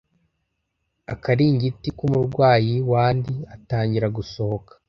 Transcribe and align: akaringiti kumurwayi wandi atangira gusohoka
akaringiti 1.13 1.87
kumurwayi 1.97 2.73
wandi 2.91 3.35
atangira 3.55 4.07
gusohoka 4.17 4.71